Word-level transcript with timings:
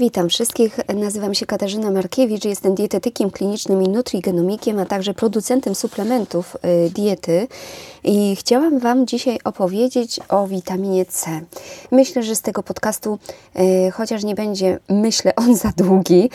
Witam 0.00 0.28
wszystkich. 0.28 0.78
Nazywam 0.94 1.34
się 1.34 1.46
Katarzyna 1.46 1.90
Markiewicz, 1.90 2.44
jestem 2.44 2.74
dietetykiem 2.74 3.30
klinicznym 3.30 3.82
i 3.82 3.88
nutrigenomikiem, 3.88 4.78
a 4.78 4.86
także 4.86 5.14
producentem 5.14 5.74
suplementów 5.74 6.56
y, 6.86 6.90
diety. 6.90 7.46
I 8.04 8.36
chciałam 8.36 8.78
Wam 8.78 9.06
dzisiaj 9.06 9.38
opowiedzieć 9.44 10.20
o 10.28 10.46
witaminie 10.46 11.06
C. 11.06 11.40
Myślę, 11.90 12.22
że 12.22 12.36
z 12.36 12.42
tego 12.42 12.62
podcastu, 12.62 13.18
y, 13.88 13.90
chociaż 13.90 14.24
nie 14.24 14.34
będzie, 14.34 14.78
myślę, 14.88 15.34
on 15.36 15.56
za 15.56 15.72
długi 15.76 16.30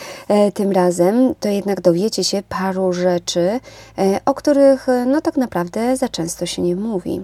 y, 0.48 0.52
tym 0.52 0.72
razem, 0.72 1.36
to 1.40 1.50
jednak 1.50 1.82
dowiecie 1.82 2.24
się 2.24 2.44
paru 2.50 2.94
rzeczy, 2.94 3.60
o 4.26 4.34
których 4.34 4.88
no 5.06 5.22
tak 5.22 5.38
naprawdę 5.38 5.98
za 5.98 6.10
często 6.10 6.46
się 6.46 6.62
nie 6.62 6.76
mówi. 6.76 7.22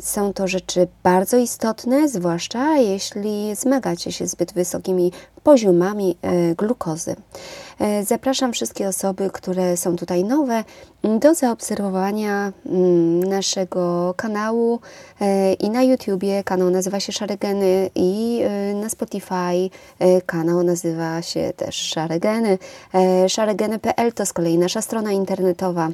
Są 0.00 0.32
to 0.32 0.48
rzeczy 0.48 0.88
bardzo 1.02 1.36
istotne, 1.36 2.08
zwłaszcza 2.08 2.76
jeśli 2.76 3.56
zmagacie 3.56 4.12
się 4.12 4.26
zbyt 4.26 4.52
wysokimi 4.52 5.12
poziomami 5.42 6.16
e, 6.22 6.54
glukozy. 6.54 7.16
E, 7.78 8.04
zapraszam 8.04 8.52
wszystkie 8.52 8.88
osoby, 8.88 9.30
które 9.32 9.76
są 9.76 9.96
tutaj 9.96 10.24
nowe, 10.24 10.64
do 11.20 11.34
zaobserwowania 11.34 12.52
mm, 12.66 13.24
naszego 13.24 14.14
kanału 14.16 14.80
e, 15.20 15.52
i 15.52 15.70
na 15.70 15.82
YouTubie. 15.82 16.44
Kanał 16.44 16.70
nazywa 16.70 17.00
się 17.00 17.12
Szaregeny 17.12 17.90
i 17.94 18.40
na 18.74 18.88
Spotify 18.88 19.70
kanał 20.26 20.62
nazywa 20.62 21.22
się 21.22 21.52
też 21.56 21.76
Szaregeny. 21.76 22.58
Szaregeny.pl 23.28 24.12
to 24.12 24.26
z 24.26 24.32
kolei 24.32 24.58
nasza 24.58 24.82
strona 24.82 25.12
internetowa 25.12 25.88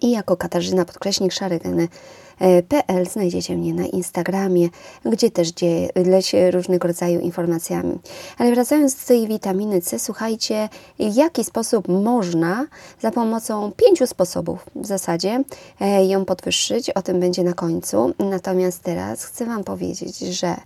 i 0.00 0.10
jako 0.10 0.36
Katarzyna 0.36 0.84
podkreśnik 0.84 1.32
Szaregeny 1.32 1.88
E, 2.31 2.31
PL 2.68 3.06
znajdziecie 3.06 3.56
mnie 3.56 3.74
na 3.74 3.86
Instagramie, 3.86 4.68
gdzie 5.04 5.30
też 5.30 5.48
dzielę 5.48 6.22
się 6.22 6.50
różnego 6.50 6.88
rodzaju 6.88 7.20
informacjami. 7.20 7.98
Ale 8.38 8.54
wracając 8.54 8.94
do 8.94 9.06
tej 9.06 9.28
witaminy 9.28 9.80
C, 9.80 9.98
słuchajcie, 9.98 10.68
w 10.98 11.14
jaki 11.14 11.44
sposób 11.44 11.88
można 11.88 12.66
za 13.00 13.10
pomocą 13.10 13.72
pięciu 13.76 14.06
sposobów 14.06 14.64
w 14.74 14.86
zasadzie 14.86 15.44
e, 15.80 16.06
ją 16.06 16.24
podwyższyć, 16.24 16.90
o 16.90 17.02
tym 17.02 17.20
będzie 17.20 17.44
na 17.44 17.52
końcu. 17.52 18.14
Natomiast 18.18 18.82
teraz 18.82 19.24
chcę 19.24 19.46
Wam 19.46 19.64
powiedzieć, 19.64 20.18
że 20.18 20.56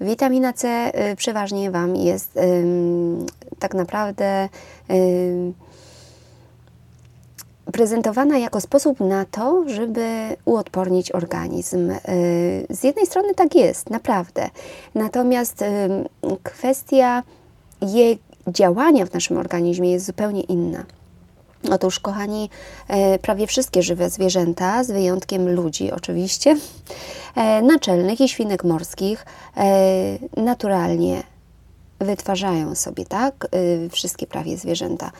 witamina 0.00 0.52
C 0.52 0.68
e, 0.68 1.16
przeważnie 1.16 1.70
Wam 1.70 1.96
jest 1.96 2.38
tak 3.58 3.74
naprawdę 3.74 4.48
prezentowana 7.72 8.38
jako 8.38 8.60
sposób 8.60 9.00
na 9.00 9.24
to, 9.24 9.64
żeby 9.68 10.36
uodpornić 10.44 11.12
organizm. 11.12 11.90
Y, 11.90 12.66
z 12.70 12.84
jednej 12.84 13.06
strony 13.06 13.34
tak 13.34 13.54
jest, 13.54 13.90
naprawdę. 13.90 14.50
Natomiast 14.94 15.62
y, 15.62 15.66
kwestia 16.42 17.22
jej 17.82 18.18
działania 18.48 19.06
w 19.06 19.12
naszym 19.12 19.36
organizmie 19.36 19.92
jest 19.92 20.06
zupełnie 20.06 20.40
inna. 20.40 20.84
Otóż, 21.70 22.00
kochani, 22.00 22.50
y, 23.14 23.18
prawie 23.18 23.46
wszystkie 23.46 23.82
żywe 23.82 24.10
zwierzęta, 24.10 24.84
z 24.84 24.90
wyjątkiem 24.90 25.54
ludzi 25.54 25.92
oczywiście, 25.92 26.56
naczelnych 27.62 28.20
i 28.20 28.28
świnek 28.28 28.64
morskich, 28.64 29.26
naturalnie 30.36 31.22
wytwarzają 31.98 32.74
sobie, 32.74 33.04
tak, 33.04 33.48
wszystkie 33.90 34.26
prawie 34.26 34.56
zwierzęta, 34.56 35.10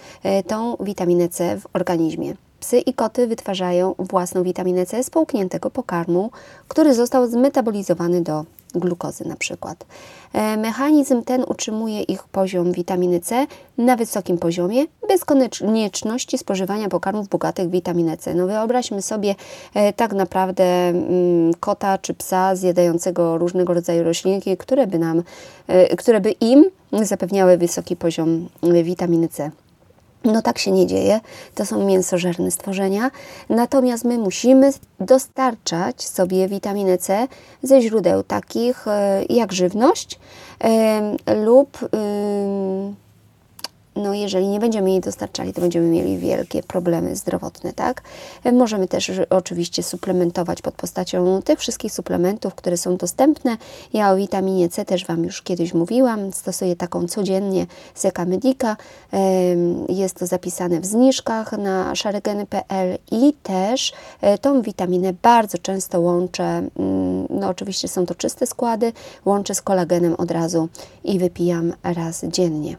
tą 0.46 0.76
witaminę 0.80 1.28
C 1.28 1.60
w 1.60 1.66
organizmie. 1.72 2.34
Psy 2.60 2.78
i 2.78 2.94
koty 2.94 3.26
wytwarzają 3.26 3.94
własną 3.98 4.42
witaminę 4.42 4.86
C 4.86 5.04
z 5.04 5.10
połkniętego 5.10 5.70
pokarmu, 5.70 6.30
który 6.68 6.94
został 6.94 7.26
zmetabolizowany 7.26 8.22
do 8.22 8.44
glukozy 8.74 9.28
na 9.28 9.36
przykład. 9.36 9.86
E, 10.32 10.56
mechanizm 10.56 11.22
ten 11.22 11.44
utrzymuje 11.48 12.02
ich 12.02 12.24
poziom 12.24 12.72
witaminy 12.72 13.20
C 13.20 13.46
na 13.78 13.96
wysokim 13.96 14.38
poziomie, 14.38 14.84
bez 15.08 15.24
konieczności 15.24 16.38
spożywania 16.38 16.88
pokarmów 16.88 17.28
bogatych 17.28 17.68
w 17.68 17.70
witaminę 17.70 18.16
C. 18.16 18.34
No 18.34 18.46
wyobraźmy 18.46 19.02
sobie 19.02 19.34
e, 19.74 19.92
tak 19.92 20.12
naprawdę 20.12 20.64
mm, 20.64 21.54
kota 21.60 21.98
czy 21.98 22.14
psa 22.14 22.56
zjadającego 22.56 23.38
różnego 23.38 23.74
rodzaju 23.74 24.04
roślinki, 24.04 24.56
które 24.56 24.86
by 24.86 24.98
nam, 24.98 25.22
e, 25.66 25.96
które 25.96 26.20
by 26.20 26.30
im 26.30 26.64
zapewniały 26.92 27.58
wysoki 27.58 27.96
poziom 27.96 28.48
witaminy 28.82 29.28
C. 29.28 29.50
No 30.24 30.42
tak 30.42 30.58
się 30.58 30.70
nie 30.70 30.86
dzieje, 30.86 31.20
to 31.54 31.66
są 31.66 31.86
mięsożerne 31.86 32.50
stworzenia, 32.50 33.10
natomiast 33.48 34.04
my 34.04 34.18
musimy 34.18 34.72
dostarczać 35.00 36.08
sobie 36.08 36.48
witaminę 36.48 36.98
C 36.98 37.28
ze 37.62 37.82
źródeł 37.82 38.22
takich 38.22 38.88
e, 38.88 39.24
jak 39.28 39.52
żywność 39.52 40.18
lub 41.44 41.78
no 43.96 44.14
jeżeli 44.14 44.48
nie 44.48 44.60
będziemy 44.60 44.90
jej 44.90 45.00
dostarczali, 45.00 45.52
to 45.52 45.60
będziemy 45.60 45.86
mieli 45.86 46.18
wielkie 46.18 46.62
problemy 46.62 47.16
zdrowotne, 47.16 47.72
tak? 47.72 48.02
Możemy 48.52 48.88
też 48.88 49.12
oczywiście 49.30 49.82
suplementować 49.82 50.62
pod 50.62 50.74
postacią 50.74 51.42
tych 51.42 51.58
wszystkich 51.58 51.92
suplementów, 51.92 52.54
które 52.54 52.76
są 52.76 52.96
dostępne. 52.96 53.56
Ja 53.92 54.12
o 54.12 54.16
witaminie 54.16 54.68
C 54.68 54.84
też 54.84 55.06
Wam 55.06 55.24
już 55.24 55.42
kiedyś 55.42 55.74
mówiłam, 55.74 56.32
stosuję 56.32 56.76
taką 56.76 57.08
codziennie 57.08 57.66
Seka 57.94 58.24
Medica. 58.24 58.76
Jest 59.88 60.18
to 60.18 60.26
zapisane 60.26 60.80
w 60.80 60.86
zniżkach 60.86 61.52
na 61.52 61.94
szaregeny.pl 61.94 62.98
i 63.10 63.32
też 63.42 63.92
e, 64.20 64.38
tą 64.38 64.62
witaminę 64.62 65.12
bardzo 65.22 65.58
często 65.58 66.00
łączę, 66.00 66.44
mm, 66.44 67.26
no 67.30 67.48
oczywiście 67.48 67.88
są 67.88 68.06
to 68.06 68.14
czyste 68.14 68.46
składy, 68.46 68.92
łączę 69.24 69.54
z 69.54 69.62
kolagenem 69.62 70.14
od 70.14 70.30
razu 70.30 70.68
i 71.04 71.18
wypijam 71.18 71.72
raz 71.82 72.24
dziennie. 72.24 72.76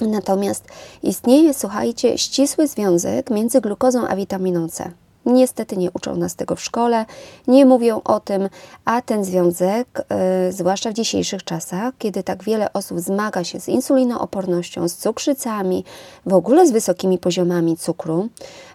Natomiast 0.00 0.64
istnieje, 1.02 1.54
słuchajcie, 1.54 2.18
ścisły 2.18 2.68
związek 2.68 3.30
między 3.30 3.60
glukozą 3.60 4.08
a 4.08 4.16
witaminą 4.16 4.68
C. 4.68 4.90
Niestety 5.26 5.76
nie 5.76 5.90
uczą 5.90 6.16
nas 6.16 6.36
tego 6.36 6.56
w 6.56 6.60
szkole, 6.60 7.06
nie 7.48 7.66
mówią 7.66 8.00
o 8.04 8.20
tym, 8.20 8.48
a 8.84 9.02
ten 9.02 9.24
związek, 9.24 10.06
yy, 10.46 10.52
zwłaszcza 10.52 10.90
w 10.90 10.94
dzisiejszych 10.94 11.44
czasach, 11.44 11.94
kiedy 11.98 12.22
tak 12.22 12.44
wiele 12.44 12.72
osób 12.72 13.00
zmaga 13.00 13.44
się 13.44 13.60
z 13.60 13.68
insulinoopornością, 13.68 14.88
z 14.88 14.94
cukrzycami, 14.96 15.84
w 16.26 16.34
ogóle 16.34 16.66
z 16.66 16.70
wysokimi 16.70 17.18
poziomami 17.18 17.76
cukru, 17.76 18.28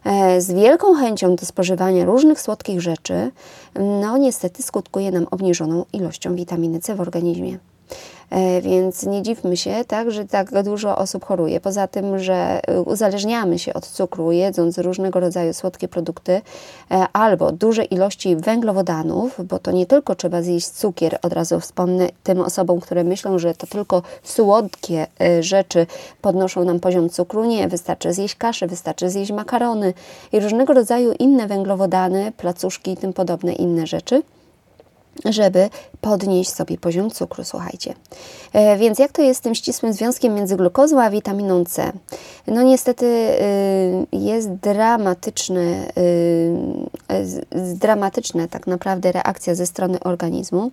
yy, 0.05 0.41
z 0.41 0.51
wielką 0.51 0.95
chęcią 0.95 1.35
do 1.35 1.45
spożywania 1.45 2.05
różnych 2.05 2.41
słodkich 2.41 2.81
rzeczy, 2.81 3.31
no 3.75 4.17
niestety 4.17 4.63
skutkuje 4.63 5.11
nam 5.11 5.27
obniżoną 5.31 5.85
ilością 5.93 6.35
witaminy 6.35 6.79
C 6.79 6.95
w 6.95 7.01
organizmie. 7.01 7.72
E, 8.29 8.61
więc 8.61 9.03
nie 9.03 9.21
dziwmy 9.21 9.57
się, 9.57 9.85
tak, 9.87 10.11
że 10.11 10.25
tak 10.25 10.63
dużo 10.63 10.97
osób 10.97 11.25
choruje. 11.25 11.59
Poza 11.59 11.87
tym, 11.87 12.19
że 12.19 12.61
y, 12.69 12.81
uzależniamy 12.81 13.59
się 13.59 13.73
od 13.73 13.87
cukru, 13.87 14.31
jedząc 14.31 14.77
różnego 14.77 15.19
rodzaju 15.19 15.53
słodkie 15.53 15.87
produkty, 15.87 16.41
e, 16.91 17.05
albo 17.13 17.51
duże 17.51 17.83
ilości 17.83 18.35
węglowodanów, 18.35 19.39
bo 19.47 19.59
to 19.59 19.71
nie 19.71 19.85
tylko 19.85 20.15
trzeba 20.15 20.41
zjeść 20.41 20.69
cukier, 20.69 21.19
od 21.21 21.33
razu 21.33 21.59
wspomnę 21.59 22.09
tym 22.23 22.41
osobom, 22.41 22.79
które 22.79 23.03
myślą, 23.03 23.39
że 23.39 23.55
to 23.55 23.67
tylko 23.67 24.01
słodkie 24.23 25.07
e, 25.21 25.43
rzeczy 25.43 25.87
podnoszą 26.21 26.63
nam 26.63 26.79
poziom 26.79 27.09
cukru. 27.09 27.45
Nie, 27.45 27.67
wystarczy 27.67 28.13
zjeść 28.13 28.35
kaszę, 28.35 28.67
wystarczy 28.67 29.09
zjeść 29.09 29.31
makarony 29.31 29.93
i 30.31 30.39
różnego 30.39 30.73
rodzaju 30.73 31.13
inne 31.19 31.47
węglowodany, 31.47 32.31
placuszki 32.37 32.91
i 32.91 32.97
tym 32.97 33.13
podobne 33.13 33.53
inne 33.53 33.87
rzeczy 33.87 34.23
żeby 35.25 35.69
podnieść 36.01 36.53
sobie 36.53 36.77
poziom 36.77 37.11
cukru, 37.11 37.43
słuchajcie. 37.43 37.93
E, 38.53 38.77
więc 38.77 38.99
jak 38.99 39.11
to 39.11 39.21
jest 39.21 39.39
z 39.39 39.43
tym 39.43 39.55
ścisłym 39.55 39.93
związkiem 39.93 40.35
między 40.35 40.55
glukozą 40.55 41.01
a 41.01 41.09
witaminą 41.09 41.65
C? 41.65 41.91
No 42.47 42.61
niestety 42.61 43.05
y, 43.05 44.17
jest 44.17 44.49
dramatyczny, 44.53 45.87
y, 45.97 47.75
dramatyczna 47.75 48.47
tak 48.47 48.67
naprawdę 48.67 49.11
reakcja 49.11 49.55
ze 49.55 49.65
strony 49.65 49.99
organizmu. 49.99 50.71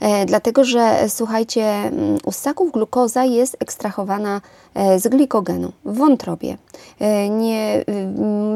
E, 0.00 0.26
dlatego 0.26 0.64
że 0.64 1.08
słuchajcie, 1.08 1.64
mm, 1.64 2.18
u 2.24 2.32
ssaków 2.32 2.72
glukoza 2.72 3.24
jest 3.24 3.56
ekstrahowana 3.60 4.40
e, 4.74 5.00
z 5.00 5.08
glikogenu 5.08 5.72
w 5.84 5.96
wątrobie. 5.96 6.56
E, 6.98 7.28
nie, 7.28 7.84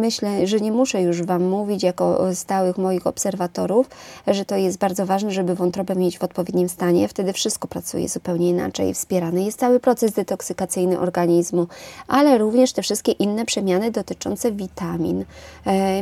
myślę, 0.00 0.46
że 0.46 0.60
nie 0.60 0.72
muszę 0.72 1.02
już 1.02 1.22
Wam 1.22 1.44
mówić 1.44 1.82
jako 1.82 2.34
stałych 2.34 2.78
moich 2.78 3.06
obserwatorów, 3.06 3.90
że 4.26 4.44
to 4.44 4.56
jest 4.56 4.78
bardzo 4.78 5.06
ważne, 5.06 5.30
żeby 5.30 5.54
wątrobę 5.54 5.94
mieć 5.94 6.18
w 6.18 6.24
odpowiednim 6.24 6.68
stanie. 6.68 7.08
Wtedy 7.08 7.32
wszystko 7.32 7.68
pracuje 7.68 8.08
zupełnie 8.08 8.48
inaczej, 8.48 8.94
wspierany 8.94 9.44
jest 9.44 9.58
cały 9.58 9.80
proces 9.80 10.12
detoksykacyjny 10.12 10.98
organizmu, 10.98 11.66
ale 12.08 12.38
również 12.38 12.72
te 12.72 12.82
wszystkie 12.82 13.12
inne 13.12 13.44
przemiany 13.44 13.90
dotyczące 13.90 14.52
witamin, 14.52 15.24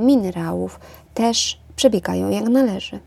minerałów 0.00 0.80
też 1.14 1.60
przebiegają 1.76 2.30
jak 2.30 2.44
należy. 2.44 3.00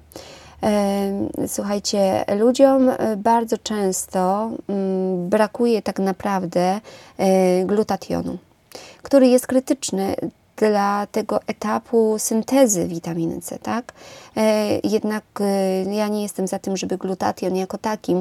Słuchajcie, 1.48 2.26
ludziom 2.40 2.90
e, 2.90 3.18
bardzo 3.18 3.58
często 3.58 4.50
mm, 4.70 5.30
brakuje 5.30 5.82
tak 5.82 6.00
naprawdę 6.00 6.80
e, 7.18 7.66
glutationu, 7.66 8.38
który 9.04 9.28
jest 9.28 9.48
krytyczny 9.48 10.16
dla 10.58 11.08
tego 11.12 11.40
etapu 11.48 12.16
syntezy 12.20 12.88
witaminy 12.88 13.42
C, 13.42 13.60
tak? 13.60 13.94
E, 14.38 14.80
jednak 14.84 15.24
ja 15.92 16.08
nie 16.08 16.22
jestem 16.24 16.48
za 16.48 16.60
tym, 16.60 16.78
żeby 16.78 16.98
glutation 16.98 17.56
jako 17.56 17.78
taki 17.78 18.16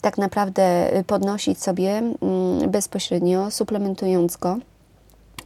tak 0.00 0.18
naprawdę 0.18 0.90
podnosić 1.06 1.62
sobie 1.62 2.02
bezpośrednio, 2.68 3.50
suplementując 3.50 4.36
go 4.36 4.56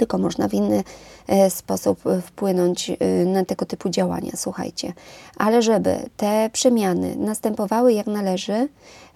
tylko 0.00 0.18
można 0.18 0.48
w 0.48 0.54
inny 0.54 0.84
e, 1.26 1.50
sposób 1.50 2.02
wpłynąć 2.22 2.90
e, 2.90 2.94
na 3.24 3.44
tego 3.44 3.66
typu 3.66 3.88
działania, 3.90 4.30
słuchajcie. 4.34 4.92
Ale 5.36 5.62
żeby 5.62 5.96
te 6.16 6.50
przemiany 6.52 7.16
następowały 7.16 7.92
jak 7.92 8.06
należy, 8.06 8.68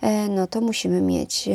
e, 0.03 0.29
no 0.29 0.47
to 0.47 0.61
musimy 0.61 1.01
mieć 1.01 1.49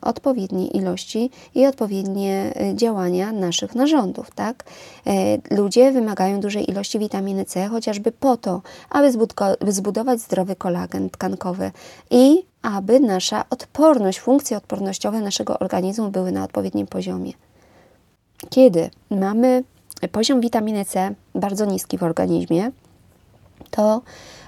odpowiednie 0.00 0.66
ilości 0.66 1.30
i 1.54 1.66
odpowiednie 1.66 2.52
działania 2.74 3.32
naszych 3.32 3.74
narządów, 3.74 4.30
tak? 4.34 4.64
Ludzie 5.50 5.92
wymagają 5.92 6.40
dużej 6.40 6.70
ilości 6.70 6.98
witaminy 6.98 7.44
C, 7.44 7.66
chociażby 7.66 8.12
po 8.12 8.36
to, 8.36 8.62
aby 8.90 9.12
zbudować 9.72 10.20
zdrowy 10.20 10.56
kolagen 10.56 11.10
tkankowy 11.10 11.70
i 12.10 12.44
aby 12.62 13.00
nasza 13.00 13.44
odporność, 13.50 14.20
funkcje 14.20 14.56
odpornościowe 14.56 15.20
naszego 15.20 15.58
organizmu 15.58 16.10
były 16.10 16.32
na 16.32 16.44
odpowiednim 16.44 16.86
poziomie. 16.86 17.32
Kiedy 18.50 18.90
mamy 19.10 19.64
poziom 20.12 20.40
witaminy 20.40 20.84
C 20.84 21.14
bardzo 21.34 21.64
niski 21.64 21.98
w 21.98 22.02
organizmie, 22.02 22.70
to 23.70 24.02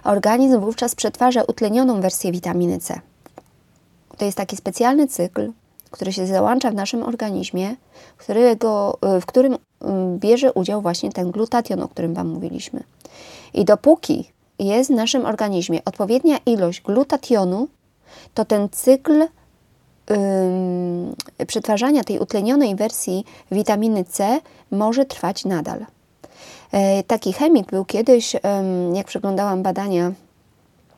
organizm 0.05 0.61
wówczas 0.61 0.95
przetwarza 0.95 1.43
utlenioną 1.43 2.01
wersję 2.01 2.33
witaminy 2.33 2.79
C. 2.79 3.01
To 4.19 4.25
jest 4.25 4.37
taki 4.37 4.57
specjalny 4.57 5.09
cykl, 5.09 5.53
który 5.91 6.13
się 6.13 6.27
załącza 6.27 6.71
w 6.71 6.75
naszym 6.75 7.03
organizmie, 7.03 7.77
którego, 8.17 8.99
w 9.21 9.27
którym 9.27 9.59
mm, 9.81 10.19
bierze 10.19 10.53
udział 10.53 10.83
właśnie 10.83 11.13
ten 11.13 11.31
glutation, 11.31 11.83
o 11.83 11.89
którym 11.89 12.15
Wam 12.15 12.29
mówiliśmy. 12.29 12.83
I 13.55 13.65
dopóki 13.65 14.31
jest 14.59 14.91
w 14.91 14.95
naszym 14.95 15.27
organizmie 15.27 15.85
odpowiednia 15.85 16.39
ilość 16.47 16.81
glutationu, 16.81 17.69
to 18.35 18.45
ten 18.45 18.69
cykl 18.69 19.27
przetwarzania 21.47 22.05
tej 22.05 22.19
utlenionej 22.19 22.77
wersji 22.77 23.25
witaminy 23.53 24.05
C 24.05 24.41
może 24.71 25.05
trwać 25.05 25.45
nadal. 25.45 25.87
E, 26.73 27.03
taki 27.03 27.33
chemik 27.33 27.71
był 27.71 27.85
kiedyś, 27.85 28.37
jak 28.95 29.07
przeglądałam 29.07 29.63
badania 29.63 30.13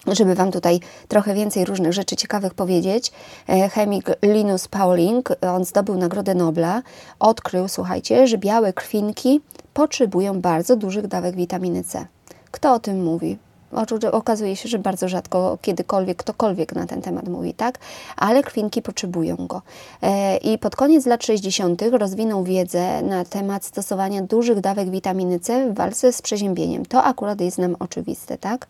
żeby 0.06 0.34
Wam 0.34 0.52
tutaj 0.52 0.80
trochę 1.08 1.34
więcej 1.34 1.64
różnych 1.64 1.92
rzeczy 1.92 2.16
ciekawych 2.16 2.54
powiedzieć, 2.54 3.12
e, 3.48 3.68
chemik 3.68 4.06
Linus 4.22 4.68
Pauling, 4.68 5.28
on 5.54 5.64
zdobył 5.64 5.96
Nagrodę 5.96 6.34
Nobla, 6.34 6.82
odkrył, 7.18 7.68
słuchajcie, 7.68 8.26
że 8.26 8.38
białe 8.38 8.72
krwinki 8.72 9.40
potrzebują 9.74 10.40
bardzo 10.40 10.76
dużych 10.76 11.06
dawek 11.06 11.36
witaminy 11.36 11.84
C. 11.84 12.06
Kto 12.50 12.74
o 12.74 12.78
tym 12.78 13.04
mówi? 13.04 13.38
Okazuje 14.12 14.56
się, 14.56 14.68
że 14.68 14.78
bardzo 14.78 15.08
rzadko 15.08 15.58
kiedykolwiek 15.62 16.18
ktokolwiek 16.18 16.74
na 16.74 16.86
ten 16.86 17.02
temat 17.02 17.28
mówi, 17.28 17.54
tak? 17.54 17.78
Ale 18.16 18.42
krwinki 18.42 18.82
potrzebują 18.82 19.36
go. 19.36 19.62
E, 20.02 20.36
I 20.36 20.58
pod 20.58 20.76
koniec 20.76 21.06
lat 21.06 21.24
60. 21.24 21.82
rozwinął 21.92 22.44
wiedzę 22.44 23.02
na 23.02 23.24
temat 23.24 23.64
stosowania 23.64 24.22
dużych 24.22 24.60
dawek 24.60 24.90
witaminy 24.90 25.40
C 25.40 25.70
w 25.70 25.74
walce 25.74 26.12
z 26.12 26.22
przeziębieniem. 26.22 26.86
To 26.86 27.04
akurat 27.04 27.40
jest 27.40 27.58
nam 27.58 27.76
oczywiste, 27.78 28.38
tak? 28.38 28.66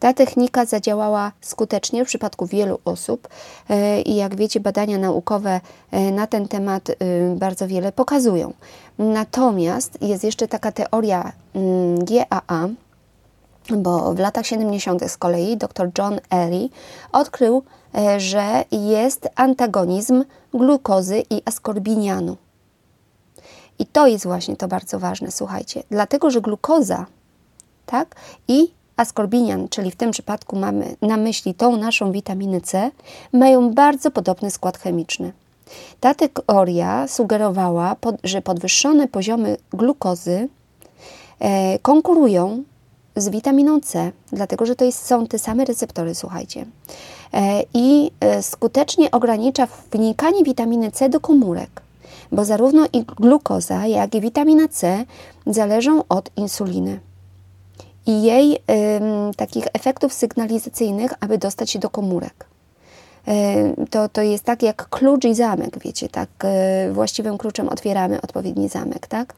Ta 0.00 0.14
technika 0.14 0.64
zadziałała 0.64 1.32
skutecznie 1.40 2.04
w 2.04 2.08
przypadku 2.08 2.46
wielu 2.46 2.78
osób 2.84 3.28
e, 3.70 4.00
i 4.02 4.16
jak 4.16 4.36
wiecie, 4.36 4.60
badania 4.60 4.98
naukowe 4.98 5.60
e, 5.90 6.10
na 6.10 6.26
ten 6.26 6.48
temat 6.48 6.90
bardzo 7.36 7.68
wiele 7.68 7.92
pokazują. 7.92 8.52
Natomiast 8.98 10.02
jest 10.02 10.24
jeszcze 10.24 10.48
taka 10.48 10.72
teoria 10.72 11.32
mm, 11.54 12.04
GAA, 12.04 12.68
bo 13.76 14.14
w 14.14 14.18
latach 14.18 14.46
70. 14.46 15.10
z 15.10 15.16
kolei 15.16 15.56
dr 15.56 15.90
John 15.98 16.20
Ellie 16.30 16.68
odkrył, 17.12 17.62
e, 17.94 18.20
że 18.20 18.64
jest 18.72 19.28
antagonizm 19.36 20.24
glukozy 20.54 21.22
i 21.30 21.42
askorbinianu. 21.44 22.36
I 23.78 23.86
to 23.86 24.06
jest 24.06 24.24
właśnie 24.24 24.56
to 24.56 24.68
bardzo 24.68 24.98
ważne, 24.98 25.30
słuchajcie, 25.30 25.82
dlatego 25.90 26.30
że 26.30 26.40
glukoza 26.40 27.06
tak, 27.86 28.14
i 28.48 28.70
askorbinian, 28.96 29.68
czyli 29.68 29.90
w 29.90 29.96
tym 29.96 30.10
przypadku 30.10 30.56
mamy 30.56 30.96
na 31.02 31.16
myśli 31.16 31.54
tą 31.54 31.76
naszą 31.76 32.12
witaminę 32.12 32.60
C, 32.60 32.90
mają 33.32 33.74
bardzo 33.74 34.10
podobny 34.10 34.50
skład 34.50 34.78
chemiczny. 34.78 35.32
Ta 36.00 36.14
teoria 36.14 37.08
sugerowała, 37.08 37.96
że 38.24 38.42
podwyższone 38.42 39.08
poziomy 39.08 39.56
glukozy 39.72 40.48
e, 41.38 41.78
konkurują 41.78 42.62
z 43.20 43.28
witaminą 43.28 43.80
C, 43.80 44.12
dlatego 44.32 44.66
że 44.66 44.76
to 44.76 44.84
jest, 44.84 45.06
są 45.06 45.26
te 45.26 45.38
same 45.38 45.64
receptory, 45.64 46.14
słuchajcie. 46.14 46.66
E, 47.32 47.62
I 47.74 48.10
e, 48.20 48.42
skutecznie 48.42 49.10
ogranicza 49.10 49.68
wnikanie 49.92 50.44
witaminy 50.44 50.90
C 50.90 51.08
do 51.08 51.20
komórek, 51.20 51.82
bo 52.32 52.44
zarówno 52.44 52.86
i 52.92 53.04
glukoza, 53.04 53.86
jak 53.86 54.14
i 54.14 54.20
witamina 54.20 54.68
C 54.68 55.04
zależą 55.46 56.02
od 56.08 56.30
insuliny 56.36 57.00
i 58.06 58.22
jej 58.22 58.58
takich 59.36 59.66
efektów 59.72 60.12
sygnalizacyjnych, 60.12 61.12
aby 61.20 61.38
dostać 61.38 61.70
się 61.70 61.78
do 61.78 61.90
komórek. 61.90 62.46
E, 63.28 63.86
to, 63.90 64.08
to 64.08 64.22
jest 64.22 64.44
tak 64.44 64.62
jak 64.62 64.88
klucz 64.88 65.24
i 65.24 65.34
zamek, 65.34 65.78
wiecie, 65.78 66.08
tak 66.08 66.28
właściwym 66.92 67.38
kluczem 67.38 67.68
otwieramy 67.68 68.20
odpowiedni 68.20 68.68
zamek, 68.68 69.06
tak? 69.06 69.34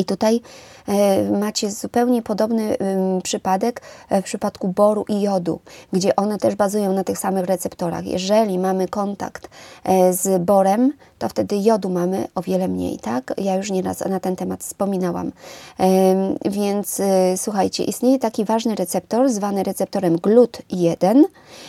I 0.00 0.04
tutaj 0.04 0.40
e, 0.88 1.30
macie 1.30 1.70
zupełnie 1.70 2.22
podobny 2.22 2.76
przypadek 3.22 3.82
e, 4.08 4.22
w 4.22 4.24
przypadku 4.24 4.68
boru 4.68 5.04
i 5.08 5.20
jodu, 5.20 5.60
gdzie 5.92 6.16
one 6.16 6.38
też 6.38 6.54
bazują 6.54 6.92
na 6.92 7.04
tych 7.04 7.18
samych 7.18 7.44
receptorach. 7.44 8.06
Jeżeli 8.06 8.58
mamy 8.58 8.88
kontakt 8.88 9.48
e, 9.84 10.12
z 10.12 10.42
borem, 10.42 10.92
to 11.18 11.28
wtedy 11.28 11.56
jodu 11.56 11.90
mamy 11.90 12.28
o 12.34 12.42
wiele 12.42 12.68
mniej, 12.68 12.98
tak? 12.98 13.34
Ja 13.38 13.56
już 13.56 13.70
nieraz 13.70 14.00
na 14.08 14.20
ten 14.20 14.36
temat 14.36 14.60
wspominałam. 14.60 15.32
Więc 16.44 17.02
słuchajcie, 17.36 17.84
istnieje 17.84 18.18
taki 18.18 18.44
ważny 18.44 18.74
receptor 18.74 19.28
zwany 19.28 19.62
receptorem 19.62 20.16
GLUT1 20.16 21.22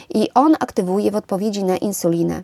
i 0.09 0.29
on 0.33 0.55
aktywuje 0.59 1.11
w 1.11 1.15
odpowiedzi 1.15 1.63
na 1.63 1.77
insulinę. 1.77 2.43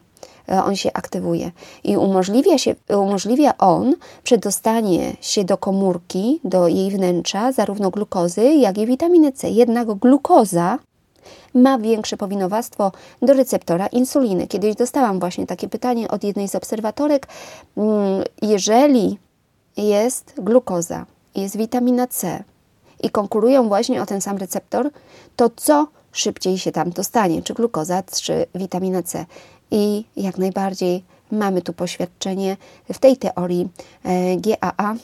E, 0.52 0.64
on 0.64 0.76
się 0.76 0.94
aktywuje 0.94 1.52
i 1.84 1.98
umożliwia, 1.98 2.58
się, 2.58 2.76
umożliwia 2.90 3.58
on 3.58 3.96
przedostanie 4.24 5.16
się 5.22 5.44
do 5.44 5.58
komórki, 5.58 6.40
do 6.44 6.68
jej 6.68 6.92
wnętrza, 6.92 7.52
zarówno 7.52 7.90
glukozy, 7.90 8.44
jak 8.44 8.78
i 8.78 8.86
witaminy 8.86 9.32
C. 9.32 9.50
Jednak 9.50 9.94
glukoza 9.94 10.80
ma 11.54 11.80
większe 11.80 12.18
powinowactwo 12.18 12.92
do 13.22 13.34
receptora 13.34 13.88
insuliny. 13.88 14.48
Kiedyś 14.48 14.76
dostałam 14.76 15.20
właśnie 15.20 15.48
takie 15.48 15.69
pytanie 15.69 16.07
od 16.07 16.24
jednej 16.24 16.48
z 16.48 16.56
obserwatorek. 16.56 17.28
Mm, 17.78 18.24
jeżeli 18.42 19.18
jest 19.78 20.33
glukoza, 20.38 21.06
jest 21.36 21.57
witamina 21.57 22.07
C 22.07 22.44
i 23.04 23.10
konkurują 23.10 23.68
właśnie 23.68 24.02
o 24.02 24.06
ten 24.06 24.21
sam 24.21 24.38
receptor, 24.38 24.90
to 25.36 25.50
co 25.56 25.88
szybciej 26.12 26.57
się 26.57 26.71
tam 26.71 26.90
dostanie? 26.90 27.42
Czy 27.42 27.54
glukoza, 27.54 28.04
czy 28.21 28.45
witamina 28.56 29.04
C? 29.04 29.26
I 29.71 30.06
jak 30.18 30.38
najbardziej 30.38 31.04
mamy 31.31 31.62
tu 31.62 31.74
poświadczenie 31.74 32.57
w 32.94 33.00
tej 33.00 33.18
teorii 33.18 33.69
e, 34.04 34.38
GAA 34.38 34.95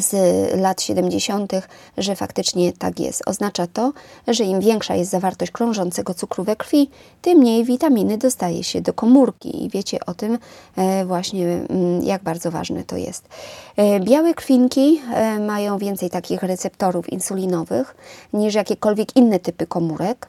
z 0.00 0.14
lat 0.60 0.82
70., 0.82 1.52
że 1.98 2.16
faktycznie 2.16 2.72
tak 2.72 3.00
jest. 3.00 3.22
Oznacza 3.26 3.66
to, 3.66 3.92
że 4.28 4.44
im 4.44 4.60
większa 4.60 4.94
jest 4.94 5.10
zawartość 5.10 5.52
krążącego 5.52 6.14
cukru 6.14 6.44
we 6.44 6.56
krwi, 6.56 6.90
tym 7.22 7.38
mniej 7.38 7.64
witaminy 7.64 8.18
dostaje 8.18 8.64
się 8.64 8.80
do 8.80 8.92
komórki. 8.92 9.64
I 9.64 9.70
wiecie 9.70 9.98
o 10.06 10.14
tym 10.14 10.38
e, 10.76 11.04
właśnie, 11.04 11.46
mm, 11.46 12.02
jak 12.02 12.22
bardzo 12.22 12.50
ważne 12.50 12.84
to 12.84 12.96
jest. 12.96 13.28
E, 13.76 14.00
białe 14.00 14.34
krwinki 14.34 15.00
mają 15.40 15.78
więcej 15.78 16.10
takich 16.10 16.42
receptorów 16.42 17.12
insulinowych 17.12 17.96
niż 18.32 18.54
jakiekolwiek 18.54 19.16
inne 19.16 19.38
typy 19.38 19.66
komórek. 19.66 20.28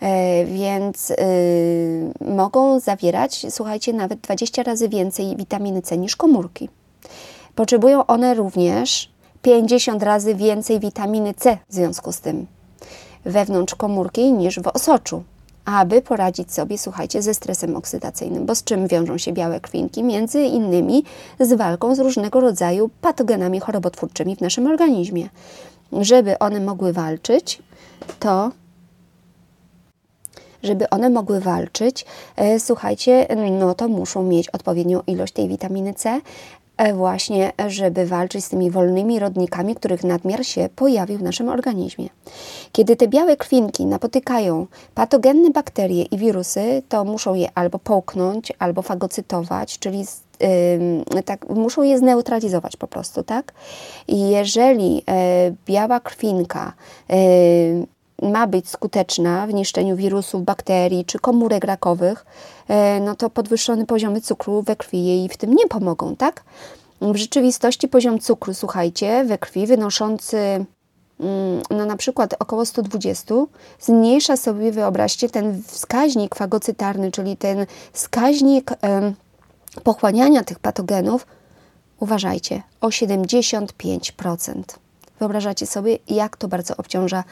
E, 0.00 0.44
więc 0.44 1.10
y, 1.10 1.14
mogą 2.20 2.80
zawierać, 2.80 3.46
słuchajcie, 3.50 3.92
nawet 3.92 4.20
20 4.20 4.62
razy 4.62 4.88
więcej 4.88 5.36
witaminy 5.36 5.82
C 5.82 5.98
niż 5.98 6.16
komórki. 6.16 6.68
Potrzebują 7.54 8.06
one 8.06 8.34
również 8.34 9.10
50 9.42 10.02
razy 10.02 10.34
więcej 10.34 10.80
witaminy 10.80 11.34
C 11.34 11.58
w 11.68 11.74
związku 11.74 12.12
z 12.12 12.20
tym 12.20 12.46
wewnątrz 13.24 13.74
komórki 13.74 14.32
niż 14.32 14.60
w 14.60 14.66
osoczu, 14.66 15.22
aby 15.64 16.02
poradzić 16.02 16.52
sobie, 16.52 16.78
słuchajcie, 16.78 17.22
ze 17.22 17.34
stresem 17.34 17.76
oksydacyjnym. 17.76 18.46
Bo 18.46 18.54
z 18.54 18.64
czym 18.64 18.88
wiążą 18.88 19.18
się 19.18 19.32
białe 19.32 19.60
krwinki? 19.60 20.04
Między 20.04 20.42
innymi 20.42 21.04
z 21.40 21.52
walką 21.52 21.94
z 21.94 21.98
różnego 21.98 22.40
rodzaju 22.40 22.90
patogenami 23.00 23.60
chorobotwórczymi 23.60 24.36
w 24.36 24.40
naszym 24.40 24.66
organizmie. 24.66 25.28
Żeby 25.92 26.38
one 26.38 26.60
mogły 26.60 26.92
walczyć, 26.92 27.62
to 28.20 28.50
żeby 30.62 30.90
one 30.90 31.10
mogły 31.10 31.40
walczyć, 31.40 32.04
e, 32.36 32.60
słuchajcie, 32.60 33.26
no 33.50 33.74
to 33.74 33.88
muszą 33.88 34.22
mieć 34.22 34.48
odpowiednią 34.48 35.00
ilość 35.06 35.32
tej 35.32 35.48
witaminy 35.48 35.94
C, 35.94 36.20
e, 36.76 36.94
właśnie, 36.94 37.52
żeby 37.66 38.06
walczyć 38.06 38.44
z 38.44 38.48
tymi 38.48 38.70
wolnymi 38.70 39.18
rodnikami, 39.18 39.74
których 39.74 40.04
nadmiar 40.04 40.46
się 40.46 40.68
pojawił 40.76 41.18
w 41.18 41.22
naszym 41.22 41.48
organizmie. 41.48 42.08
Kiedy 42.72 42.96
te 42.96 43.08
białe 43.08 43.36
krwinki 43.36 43.86
napotykają 43.86 44.66
patogenne 44.94 45.50
bakterie 45.50 46.02
i 46.02 46.18
wirusy, 46.18 46.82
to 46.88 47.04
muszą 47.04 47.34
je 47.34 47.48
albo 47.54 47.78
połknąć, 47.78 48.52
albo 48.58 48.82
fagocytować, 48.82 49.78
czyli 49.78 50.04
tak, 51.24 51.48
muszą 51.48 51.82
je 51.82 51.98
zneutralizować 51.98 52.76
po 52.76 52.86
prostu, 52.86 53.22
tak? 53.22 53.52
Jeżeli 54.08 55.02
e, 55.08 55.52
biała 55.66 56.00
krwinka 56.00 56.72
ma 58.22 58.46
być 58.46 58.68
skuteczna 58.68 59.46
w 59.46 59.54
niszczeniu 59.54 59.96
wirusów, 59.96 60.44
bakterii 60.44 61.04
czy 61.04 61.18
komórek 61.18 61.64
rakowych, 61.64 62.26
e, 62.68 63.00
no 63.00 63.14
to 63.14 63.30
podwyższone 63.30 63.86
poziomy 63.86 64.20
cukru 64.20 64.62
we 64.62 64.76
krwi 64.76 65.06
jej 65.06 65.28
w 65.28 65.36
tym 65.36 65.54
nie 65.54 65.68
pomogą, 65.68 66.16
tak? 66.16 66.44
W 67.00 67.16
rzeczywistości 67.16 67.88
poziom 67.88 68.18
cukru, 68.18 68.54
słuchajcie, 68.54 69.24
we 69.24 69.38
krwi 69.38 69.66
wynoszący 69.66 70.38
mm, 71.20 71.62
no 71.70 71.86
na 71.86 71.96
przykład 71.96 72.34
około 72.38 72.66
120, 72.66 73.34
zmniejsza 73.80 74.36
sobie, 74.36 74.72
wyobraźcie, 74.72 75.28
ten 75.28 75.62
wskaźnik 75.62 76.34
fagocytarny, 76.34 77.10
czyli 77.12 77.36
ten 77.36 77.66
wskaźnik 77.92 78.70
pochłaniania 79.84 80.44
tych 80.44 80.58
patogenów, 80.58 81.26
uważajcie, 82.00 82.62
o 82.80 82.88
75%. 82.88 84.62
Wyobrażacie 85.18 85.66
sobie, 85.66 85.98
jak 86.08 86.36
to 86.36 86.48
bardzo 86.48 86.76
obciąża 86.76 87.24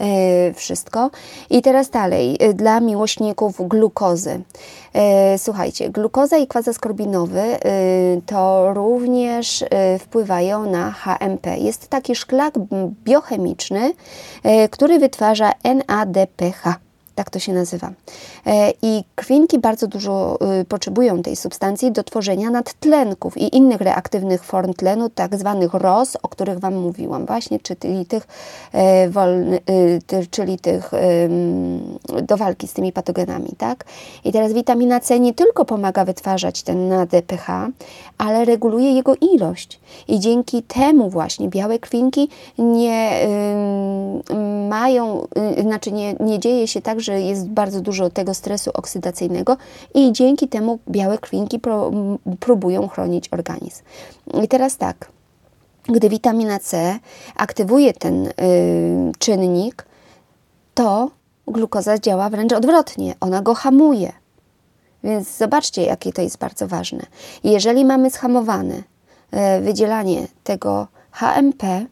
e, 0.00 0.54
wszystko. 0.54 1.10
I 1.50 1.62
teraz 1.62 1.90
dalej, 1.90 2.36
e, 2.40 2.54
dla 2.54 2.80
miłośników 2.80 3.68
glukozy. 3.68 4.42
E, 4.92 5.38
słuchajcie, 5.38 5.90
glukoza 5.90 6.36
i 6.36 6.46
kwas 6.46 6.74
skorbinowy 6.74 7.42
to 8.26 8.74
również 8.74 9.64
wpływają 9.98 10.70
na 10.70 10.90
HMP. 10.90 11.58
Jest 11.58 11.88
taki 11.88 12.14
szklak 12.14 12.54
biochemiczny, 13.04 13.92
który 14.70 14.98
wytwarza 14.98 15.52
NADPH 15.64 16.78
tak 17.14 17.30
to 17.30 17.38
się 17.38 17.52
nazywa. 17.52 17.90
E, 18.46 18.72
I 18.82 19.04
krwinki 19.14 19.58
bardzo 19.58 19.86
dużo 19.86 20.38
y, 20.60 20.64
potrzebują 20.64 21.22
tej 21.22 21.36
substancji 21.36 21.92
do 21.92 22.04
tworzenia 22.04 22.50
nadtlenków 22.50 23.38
i 23.38 23.56
innych 23.56 23.80
reaktywnych 23.80 24.44
form 24.44 24.74
tlenu, 24.74 25.10
tak 25.10 25.36
zwanych 25.36 25.74
ROS, 25.74 26.16
o 26.22 26.28
których 26.28 26.58
Wam 26.58 26.74
mówiłam 26.74 27.26
właśnie, 27.26 27.58
czyli 27.60 28.06
tych, 28.06 28.26
e, 28.74 29.08
y, 29.70 30.26
czyli 30.30 30.58
tych 30.58 30.90
do 32.22 32.36
walki 32.36 32.68
z 32.68 32.72
tymi 32.72 32.92
patogenami. 32.92 33.50
Tak? 33.58 33.84
I 34.24 34.32
teraz 34.32 34.52
witamina 34.52 35.00
C 35.00 35.20
nie 35.20 35.34
tylko 35.34 35.64
pomaga 35.64 36.04
wytwarzać 36.04 36.62
ten 36.62 36.88
NADPH, 36.88 37.46
ale 38.18 38.44
reguluje 38.44 38.92
jego 38.92 39.14
ilość. 39.14 39.80
I 40.08 40.20
dzięki 40.20 40.62
temu 40.62 41.10
właśnie 41.10 41.48
białe 41.48 41.78
krwinki 41.78 42.28
nie 42.58 43.12
mają, 44.68 45.26
y, 45.58 45.62
znaczy 45.62 45.92
nie, 45.92 46.14
nie 46.20 46.38
dzieje 46.38 46.68
się 46.68 46.82
tak, 46.82 47.00
że 47.02 47.20
jest 47.20 47.48
bardzo 47.48 47.80
dużo 47.80 48.10
tego 48.10 48.34
stresu 48.34 48.70
oksydacyjnego 48.74 49.56
i 49.94 50.12
dzięki 50.12 50.48
temu 50.48 50.78
białe 50.88 51.18
krwinki 51.18 51.60
próbują 52.40 52.88
chronić 52.88 53.28
organizm. 53.32 53.82
I 54.42 54.48
teraz 54.48 54.76
tak, 54.76 55.10
gdy 55.84 56.08
witamina 56.08 56.58
C 56.58 56.98
aktywuje 57.36 57.92
ten 57.92 58.26
y, 58.26 58.32
czynnik, 59.18 59.86
to 60.74 61.10
glukoza 61.46 61.98
działa 61.98 62.30
wręcz 62.30 62.52
odwrotnie, 62.52 63.14
ona 63.20 63.42
go 63.42 63.54
hamuje. 63.54 64.12
Więc 65.04 65.36
zobaczcie, 65.36 65.82
jakie 65.82 66.12
to 66.12 66.22
jest 66.22 66.38
bardzo 66.38 66.68
ważne. 66.68 67.06
Jeżeli 67.44 67.84
mamy 67.84 68.10
schamowane 68.10 68.74
y, 68.76 69.60
wydzielanie 69.60 70.26
tego 70.44 70.86
HMP, 71.10 71.86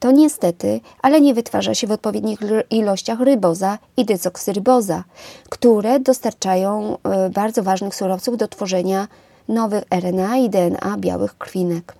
to 0.00 0.10
niestety, 0.10 0.80
ale 1.02 1.20
nie 1.20 1.34
wytwarza 1.34 1.74
się 1.74 1.86
w 1.86 1.92
odpowiednich 1.92 2.40
ilościach 2.70 3.20
ryboza 3.20 3.78
i 3.96 4.04
dezoksryboza, 4.04 5.04
które 5.48 6.00
dostarczają 6.00 6.98
e, 7.02 7.30
bardzo 7.30 7.62
ważnych 7.62 7.94
surowców 7.94 8.36
do 8.36 8.48
tworzenia 8.48 9.08
nowych 9.48 9.84
RNA 9.90 10.36
i 10.36 10.50
DNA 10.50 10.96
białych 10.98 11.38
krwinek. 11.38 11.94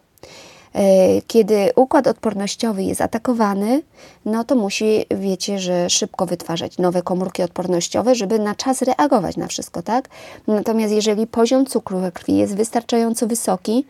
E, 0.74 1.22
kiedy 1.22 1.70
układ 1.76 2.06
odpornościowy 2.06 2.82
jest 2.82 3.00
atakowany, 3.00 3.82
no 4.24 4.44
to 4.44 4.54
musi, 4.54 5.06
wiecie, 5.10 5.58
że 5.58 5.90
szybko 5.90 6.26
wytwarzać 6.26 6.78
nowe 6.78 7.02
komórki 7.02 7.42
odpornościowe, 7.42 8.14
żeby 8.14 8.38
na 8.38 8.54
czas 8.54 8.82
reagować 8.82 9.36
na 9.36 9.46
wszystko, 9.46 9.82
tak? 9.82 10.08
Natomiast 10.46 10.94
jeżeli 10.94 11.26
poziom 11.26 11.66
cukru 11.66 11.98
we 11.98 12.12
krwi 12.12 12.36
jest 12.36 12.56
wystarczająco 12.56 13.26
wysoki, 13.26 13.84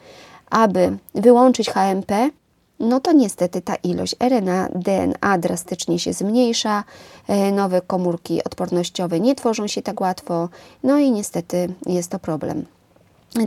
aby 0.51 0.97
wyłączyć 1.15 1.71
HMP, 1.71 2.31
no 2.81 3.01
to 3.01 3.13
niestety 3.13 3.61
ta 3.61 3.75
ilość 3.75 4.17
RNA, 4.21 4.69
DNA 4.75 5.39
drastycznie 5.39 5.99
się 5.99 6.13
zmniejsza, 6.13 6.85
e, 7.29 7.53
nowe 7.53 7.81
komórki 7.81 8.45
odpornościowe 8.45 9.21
nie 9.21 9.35
tworzą 9.35 9.67
się 9.67 9.83
tak 9.83 10.01
łatwo, 10.01 10.49
no 10.83 10.99
i 10.99 11.11
niestety 11.11 11.75
jest 11.87 12.11
to 12.11 12.19
problem 12.19 12.65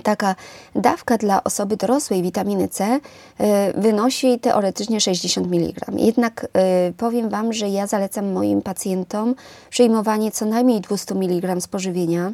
taka 0.03 0.35
dawka 0.75 1.17
dla 1.17 1.43
osoby 1.43 1.77
dorosłej 1.77 2.21
witaminy 2.21 2.67
C 2.67 3.00
e, 3.39 3.81
wynosi 3.81 4.39
teoretycznie 4.39 5.01
60 5.01 5.47
mg. 5.47 5.91
Jednak 5.97 6.47
e, 6.53 6.91
powiem 6.97 7.29
Wam, 7.29 7.53
że 7.53 7.69
ja 7.69 7.88
zalecam 7.88 8.31
moim 8.31 8.61
pacjentom 8.61 9.35
przyjmowanie 9.69 10.31
co 10.31 10.45
najmniej 10.45 10.81
200 10.81 11.15
mg 11.15 11.61
spożywienia 11.61 12.31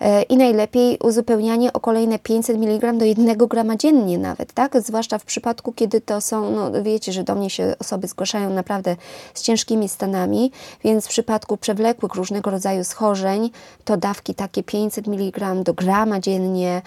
e, 0.00 0.22
i 0.22 0.36
najlepiej 0.36 0.98
uzupełnianie 0.98 1.72
o 1.72 1.80
kolejne 1.80 2.18
500 2.18 2.56
mg 2.56 2.92
do 2.92 3.04
1 3.04 3.38
grama 3.38 3.76
dziennie 3.76 4.18
nawet, 4.18 4.52
tak? 4.52 4.82
Zwłaszcza 4.82 5.18
w 5.18 5.24
przypadku, 5.24 5.72
kiedy 5.72 6.00
to 6.00 6.20
są, 6.20 6.50
no 6.50 6.82
wiecie, 6.82 7.12
że 7.12 7.24
do 7.24 7.34
mnie 7.34 7.50
się 7.50 7.74
osoby 7.78 8.08
zgłaszają 8.08 8.50
naprawdę 8.50 8.96
z 9.34 9.42
ciężkimi 9.42 9.88
stanami, 9.88 10.52
więc 10.84 11.06
w 11.06 11.08
przypadku 11.08 11.56
przewlekłych 11.56 12.14
różnego 12.14 12.50
rodzaju 12.50 12.84
schorzeń 12.84 13.50
to 13.84 13.96
dawki 13.96 14.34
takie 14.34 14.62
500 14.62 15.08
mg 15.08 15.54
do 15.54 15.74
grama 15.74 16.20
dziennie 16.20 16.82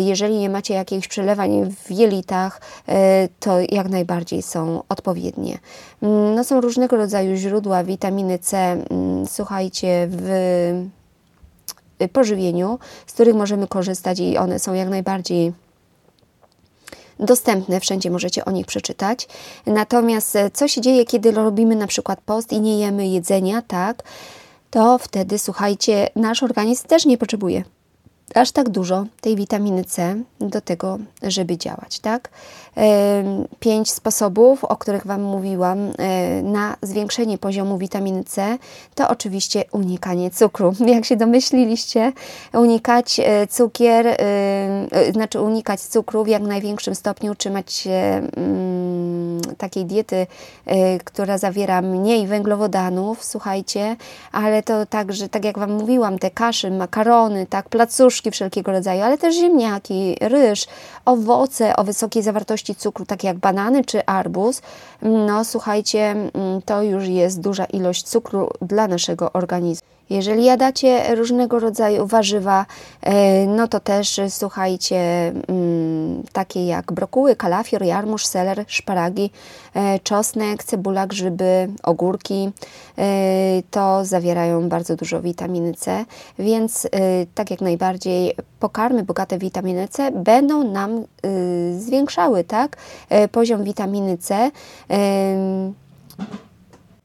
jeżeli 0.00 0.38
nie 0.38 0.50
macie 0.50 0.74
jakichś 0.74 1.08
przelewań 1.08 1.74
w 1.84 1.90
jelitach, 1.90 2.60
e, 2.88 3.28
to 3.40 3.56
jak 3.68 3.88
najbardziej 3.88 4.42
są 4.42 4.82
odpowiednie. 4.88 5.58
Mm, 6.02 6.34
no 6.34 6.44
są 6.44 6.60
różnego 6.60 6.96
rodzaju 6.96 7.36
źródła 7.36 7.84
witaminy 7.84 8.38
C, 8.38 8.56
mm, 8.58 9.26
słuchajcie, 9.26 10.08
w 10.10 10.90
pożywieniu, 12.12 12.78
z 13.06 13.12
których 13.12 13.34
możemy 13.34 13.68
korzystać 13.68 14.20
i 14.20 14.38
one 14.38 14.58
są 14.58 14.74
jak 14.74 14.88
najbardziej 14.88 15.52
dostępne, 17.20 17.80
wszędzie 17.80 18.10
możecie 18.10 18.44
o 18.44 18.50
nich 18.50 18.66
przeczytać. 18.66 19.28
Natomiast 19.66 20.36
e, 20.36 20.50
co 20.50 20.68
się 20.68 20.80
dzieje, 20.80 21.04
kiedy 21.04 21.30
robimy 21.32 21.76
na 21.76 21.86
przykład 21.86 22.20
post 22.20 22.52
i 22.52 22.60
nie 22.60 22.78
jemy 22.78 23.08
jedzenia, 23.08 23.62
tak, 23.62 24.02
to 24.70 24.98
wtedy, 24.98 25.38
słuchajcie, 25.38 26.08
nasz 26.16 26.42
organizm 26.42 26.88
też 26.88 27.06
nie 27.06 27.18
potrzebuje 27.18 27.64
aż 28.34 28.52
tak 28.52 28.68
dużo 28.68 29.06
tej 29.20 29.36
witaminy 29.36 29.84
C 29.84 30.16
do 30.40 30.60
tego, 30.60 30.98
żeby 31.22 31.58
działać, 31.58 31.98
tak? 31.98 32.30
Pięć 33.60 33.92
sposobów, 33.92 34.64
o 34.64 34.76
których 34.76 35.06
Wam 35.06 35.22
mówiłam, 35.22 35.78
e, 35.98 36.42
na 36.42 36.76
zwiększenie 36.82 37.38
poziomu 37.38 37.78
witaminy 37.78 38.24
C, 38.24 38.58
to 38.94 39.08
oczywiście 39.08 39.64
unikanie 39.72 40.30
cukru. 40.30 40.72
Jak 40.94 41.04
się 41.04 41.16
domyśliliście, 41.16 42.12
unikać 42.52 43.20
e, 43.20 43.46
cukier, 43.46 44.06
e, 44.06 45.12
znaczy 45.12 45.40
unikać 45.40 45.80
cukru 45.80 46.24
w 46.24 46.28
jak 46.28 46.42
największym 46.42 46.94
stopniu, 46.94 47.34
trzymać 47.34 47.72
się 47.72 47.90
mm, 48.36 49.40
takiej 49.58 49.84
diety, 49.84 50.26
która 51.04 51.38
zawiera 51.38 51.82
mniej 51.82 52.26
węglowodanów, 52.26 53.24
słuchajcie, 53.24 53.96
ale 54.32 54.62
to 54.62 54.86
także, 54.86 55.28
tak 55.28 55.44
jak 55.44 55.58
Wam 55.58 55.72
mówiłam, 55.72 56.18
te 56.18 56.30
kaszy, 56.30 56.70
makarony, 56.70 57.46
tak, 57.46 57.68
placuszki 57.68 58.23
wszelkiego 58.30 58.72
rodzaju, 58.72 59.02
ale 59.02 59.18
też 59.18 59.34
ziemniaki, 59.34 60.16
ryż, 60.20 60.66
owoce 61.04 61.76
o 61.76 61.84
wysokiej 61.84 62.22
zawartości 62.22 62.74
cukru, 62.74 63.06
takie 63.06 63.28
jak 63.28 63.36
banany 63.36 63.84
czy 63.84 64.06
arbuz, 64.06 64.62
no 65.02 65.44
słuchajcie, 65.44 66.10
mm, 66.10 66.62
to 66.64 66.82
już 66.82 67.06
jest 67.06 67.40
duża 67.40 67.64
ilość 67.64 68.02
cukru 68.02 68.50
dla 68.62 68.88
naszego 68.88 69.32
organizmu. 69.32 69.93
Jeżeli 70.10 70.44
jadacie 70.44 71.14
różnego 71.14 71.58
rodzaju 71.58 72.06
warzywa, 72.06 72.66
e, 73.02 73.46
no 73.46 73.68
to 73.68 73.80
też 73.80 74.20
słuchajcie, 74.28 75.32
mm, 75.48 76.22
takie 76.32 76.66
jak 76.66 76.92
brokuły, 76.92 77.36
kalafior, 77.36 77.82
jarmuż, 77.82 78.26
seler, 78.26 78.64
szparagi, 78.68 79.30
e, 79.74 79.98
czosnek, 79.98 80.64
cebula, 80.64 81.06
grzyby, 81.06 81.68
ogórki, 81.82 82.50
e, 82.98 83.02
to 83.70 84.04
zawierają 84.04 84.68
bardzo 84.68 84.96
dużo 84.96 85.22
witaminy 85.22 85.74
C, 85.74 86.04
więc 86.38 86.88
tak 87.34 87.50
jak 87.50 87.60
najbardziej 87.60 88.36
pokarmy 88.60 89.02
bogate 89.02 89.38
w 89.38 89.40
witaminę 89.40 89.88
C 89.88 90.10
będą 90.10 90.64
nam 90.64 91.04
zwiększały 91.78 92.44
tak, 92.44 92.76
poziom 93.32 93.64
witaminy 93.64 94.18
C 94.18 94.50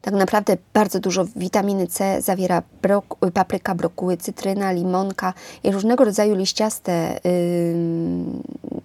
tak 0.09 0.19
naprawdę 0.19 0.57
bardzo 0.73 0.99
dużo 0.99 1.25
witaminy 1.35 1.87
C 1.87 2.21
zawiera 2.21 2.63
brok 2.81 3.15
papryka, 3.33 3.75
brokuły, 3.75 4.17
cytryna, 4.17 4.71
limonka 4.71 5.33
i 5.63 5.71
różnego 5.71 6.05
rodzaju 6.05 6.35
liściaste 6.35 7.19
yy, 7.23 8.81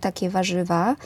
takie 0.00 0.30
warzywa. 0.30 0.96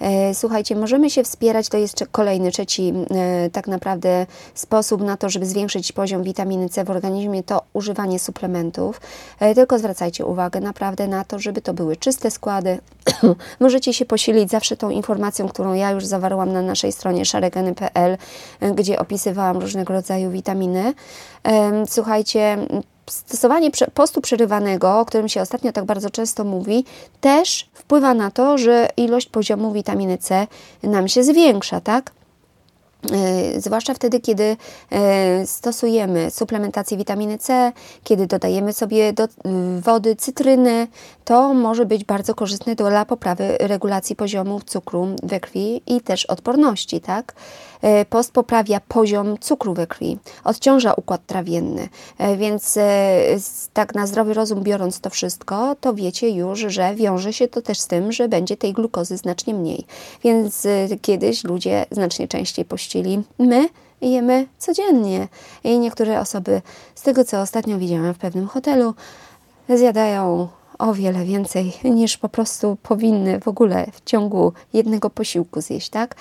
E, 0.00 0.34
słuchajcie, 0.34 0.76
możemy 0.76 1.10
się 1.10 1.22
wspierać, 1.22 1.68
to 1.68 1.78
jest 1.78 2.04
kolejny, 2.12 2.50
trzeci 2.50 2.92
e, 3.10 3.50
tak 3.50 3.68
naprawdę 3.68 4.26
sposób 4.54 5.02
na 5.02 5.16
to, 5.16 5.30
żeby 5.30 5.46
zwiększyć 5.46 5.92
poziom 5.92 6.22
witaminy 6.22 6.68
C 6.68 6.84
w 6.84 6.90
organizmie, 6.90 7.42
to 7.42 7.62
używanie 7.72 8.18
suplementów. 8.18 9.00
E, 9.40 9.54
tylko 9.54 9.78
zwracajcie 9.78 10.26
uwagę 10.26 10.60
naprawdę 10.60 11.08
na 11.08 11.24
to, 11.24 11.38
żeby 11.38 11.62
to 11.62 11.74
były 11.74 11.96
czyste 11.96 12.30
składy. 12.30 12.78
Możecie 13.60 13.94
się 13.94 14.04
posilić 14.04 14.50
zawsze 14.50 14.76
tą 14.76 14.90
informacją, 14.90 15.48
którą 15.48 15.74
ja 15.74 15.90
już 15.90 16.06
zawarłam 16.06 16.52
na 16.52 16.62
naszej 16.62 16.92
stronie 16.92 17.24
szaregany.pl, 17.24 18.16
gdzie 18.74 18.98
opisywałam 18.98 19.58
różnego 19.58 19.92
rodzaju 19.92 20.30
witaminy. 20.30 20.94
Słuchajcie, 21.86 22.58
stosowanie 23.12 23.70
postu 23.94 24.20
przerywanego, 24.20 25.00
o 25.00 25.04
którym 25.04 25.28
się 25.28 25.40
ostatnio 25.40 25.72
tak 25.72 25.84
bardzo 25.84 26.10
często 26.10 26.44
mówi, 26.44 26.84
też 27.20 27.70
wpływa 27.74 28.14
na 28.14 28.30
to, 28.30 28.58
że 28.58 28.88
ilość 28.96 29.26
poziomu 29.26 29.72
witaminy 29.72 30.18
C 30.18 30.46
nam 30.82 31.08
się 31.08 31.24
zwiększa, 31.24 31.80
tak? 31.80 32.12
E, 33.12 33.60
zwłaszcza 33.60 33.94
wtedy, 33.94 34.20
kiedy 34.20 34.56
e, 34.90 35.46
stosujemy 35.46 36.30
suplementację 36.30 36.96
witaminy 36.96 37.38
C, 37.38 37.72
kiedy 38.04 38.26
dodajemy 38.26 38.72
sobie 38.72 39.12
do 39.12 39.28
wody 39.80 40.16
cytryny, 40.16 40.88
to 41.24 41.54
może 41.54 41.86
być 41.86 42.04
bardzo 42.04 42.34
korzystne 42.34 42.74
dla 42.74 43.04
poprawy 43.04 43.56
regulacji 43.60 44.16
poziomu 44.16 44.60
cukru 44.66 45.06
we 45.22 45.40
krwi 45.40 45.82
i 45.86 46.00
też 46.00 46.26
odporności, 46.26 47.00
tak? 47.00 47.34
E, 47.82 48.04
post 48.04 48.32
poprawia 48.32 48.80
poziom 48.88 49.38
cukru 49.38 49.74
we 49.74 49.86
krwi, 49.86 50.18
odciąża 50.44 50.94
układ 50.94 51.26
trawienny, 51.26 51.88
więc 52.36 52.78
tak 53.72 53.94
na 53.94 54.06
zdrowy 54.06 54.34
rozum 54.34 54.62
biorąc 54.62 55.00
to 55.00 55.10
wszystko, 55.10 55.76
to 55.80 55.94
wiecie 55.94 56.30
już, 56.30 56.58
że 56.58 56.94
wiąże 56.94 57.32
się 57.32 57.48
to 57.48 57.62
też 57.62 57.78
z 57.78 57.86
tym, 57.86 58.12
że 58.12 58.28
będzie 58.28 58.56
tej 58.56 58.72
glukozy 58.72 59.16
znacznie 59.16 59.54
mniej. 59.54 59.86
Więc 60.24 60.66
kiedyś 61.02 61.44
ludzie 61.44 61.86
znacznie 61.90 62.28
częściej 62.28 62.64
pościli 62.64 62.89
pościli. 62.90 63.22
My 63.38 63.68
jemy 64.00 64.46
codziennie. 64.58 65.28
I 65.64 65.78
niektóre 65.78 66.20
osoby, 66.20 66.62
z 66.94 67.02
tego 67.02 67.24
co 67.24 67.40
ostatnio 67.40 67.78
widziałam 67.78 68.14
w 68.14 68.18
pewnym 68.18 68.46
hotelu, 68.46 68.94
zjadają 69.68 70.48
o 70.78 70.94
wiele 70.94 71.24
więcej 71.24 71.72
niż 71.84 72.16
po 72.16 72.28
prostu 72.28 72.76
powinny 72.82 73.40
w 73.40 73.48
ogóle 73.48 73.86
w 73.92 74.04
ciągu 74.04 74.52
jednego 74.72 75.10
posiłku 75.10 75.60
zjeść, 75.60 75.88
tak? 75.90 76.14